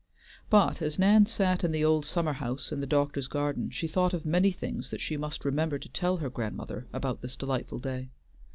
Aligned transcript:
But 0.49 0.81
as 0.81 0.97
Nan 0.97 1.27
sat 1.27 1.63
in 1.63 1.71
the 1.71 1.85
old 1.85 2.07
summer 2.07 2.33
house 2.33 2.71
in 2.71 2.79
the 2.81 2.87
doctor's 2.87 3.27
garden, 3.27 3.69
she 3.69 3.87
thought 3.87 4.15
of 4.15 4.25
many 4.25 4.49
things 4.51 4.89
that 4.89 4.99
she 4.99 5.15
must 5.15 5.45
remember 5.45 5.77
to 5.77 5.89
tell 5.89 6.17
her 6.17 6.29
grandmother 6.31 6.87
about 6.91 7.21
this 7.21 7.35
delightful 7.35 7.77
day. 7.77 8.09